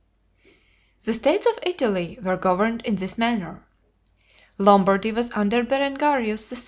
[1.03, 3.63] The States of Italy were governed in this manner:
[4.57, 6.59] Lombardy was under Berengarius III.